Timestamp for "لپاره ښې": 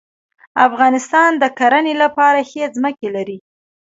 2.03-2.63